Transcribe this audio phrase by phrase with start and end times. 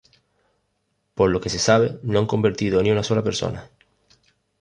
[1.13, 3.69] Por lo que se sabe, no han convertido ni a una sola persona.